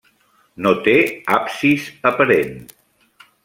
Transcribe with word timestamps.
No 0.67 0.71
té 0.87 0.95
absis 1.35 1.87
aparent. 2.13 2.57